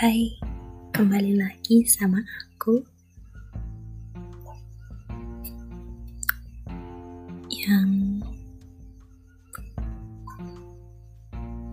[0.00, 0.32] Hai,
[0.96, 2.80] kembali lagi sama aku
[7.52, 8.16] yang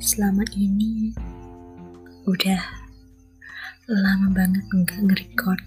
[0.04, 1.16] selama ini
[2.28, 2.60] udah
[3.88, 5.64] lama banget nggak nge-record.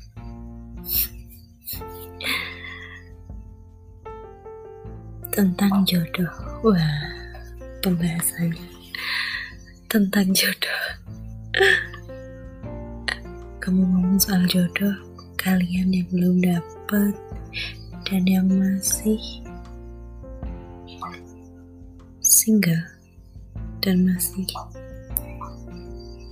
[5.33, 6.29] Tentang jodoh,
[6.61, 7.09] wah
[7.81, 8.69] pembahasannya
[9.88, 10.84] tentang jodoh.
[13.60, 14.96] Kamu ngomong soal jodoh,
[15.37, 17.12] kalian yang belum dapat
[18.09, 19.20] dan yang masih
[22.24, 22.80] single
[23.84, 24.48] dan masih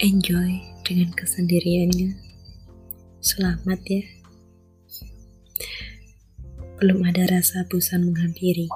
[0.01, 0.57] enjoy
[0.89, 2.17] dengan kesendiriannya.
[3.21, 4.01] Selamat ya.
[6.81, 8.73] Belum ada rasa bosan menghampiri.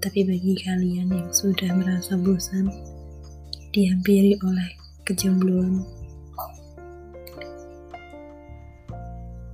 [0.00, 2.72] Tapi bagi kalian yang sudah merasa bosan
[3.68, 4.72] dihampiri oleh
[5.04, 6.01] kejombloan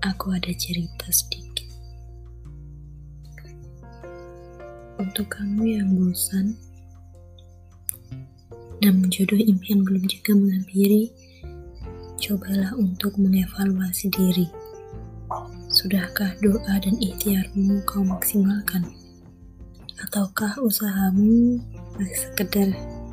[0.09, 1.69] aku ada cerita sedikit.
[4.99, 6.59] Untuk kamu yang bosan,
[8.83, 11.13] namun jodoh impian belum juga menghampiri,
[12.19, 14.47] cobalah untuk mengevaluasi diri.
[15.69, 18.89] Sudahkah doa dan ikhtiarmu kau maksimalkan?
[20.03, 21.61] Ataukah usahamu
[21.99, 22.71] masih sekedar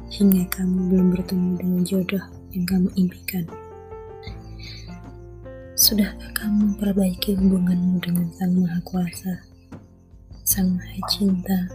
[0.10, 3.46] hingga kamu belum bertemu dengan jodoh yang kamu impikan?
[5.76, 9.44] Sudahkah kamu memperbaiki hubunganmu dengan Sang Maha Kuasa,
[10.48, 11.68] Sang Maha Cinta,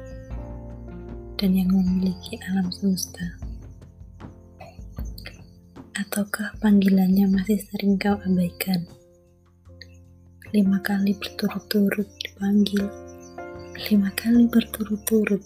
[1.37, 3.37] dan yang memiliki alam semesta?
[5.93, 8.89] Ataukah panggilannya masih sering kau abaikan?
[10.57, 12.89] Lima kali berturut-turut dipanggil,
[13.93, 15.45] lima kali berturut-turut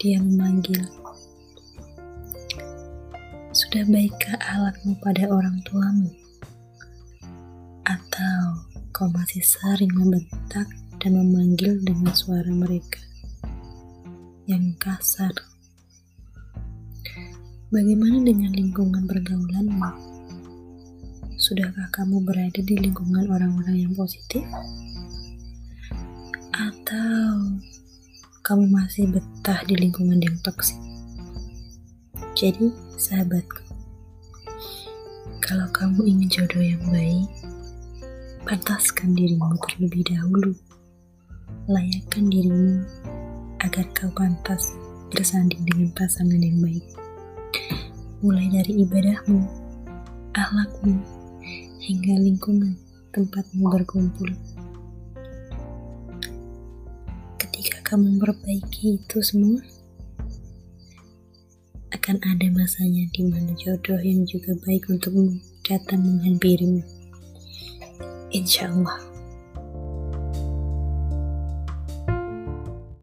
[0.00, 0.88] dia memanggil.
[3.52, 6.21] Sudah baikkah alatmu pada orang tuamu?
[9.02, 10.70] Kau masih sering membentak
[11.02, 13.02] dan memanggil dengan suara mereka
[14.46, 15.34] yang kasar?
[17.74, 19.90] Bagaimana dengan lingkungan pergaulanmu?
[21.34, 24.46] Sudahkah kamu berada di lingkungan orang-orang yang positif?
[26.54, 27.58] Atau
[28.46, 30.78] kamu masih betah di lingkungan yang toksik?
[32.38, 33.66] Jadi, sahabatku,
[35.42, 37.41] kalau kamu ingin jodoh yang baik,
[38.42, 40.50] Pantaskan dirimu terlebih dahulu.
[41.70, 42.82] Layakkan dirimu
[43.62, 44.74] agar kau pantas
[45.14, 46.82] bersanding dengan pasangan yang baik.
[48.18, 49.46] Mulai dari ibadahmu,
[50.34, 50.98] akhlakmu,
[51.86, 52.74] hingga lingkungan
[53.14, 54.34] tempatmu berkumpul.
[57.38, 59.62] Ketika kamu memperbaiki itu semua,
[61.94, 66.82] akan ada masanya di mana jodoh yang juga baik untukmu datang menghampirimu.
[68.32, 68.98] 变强了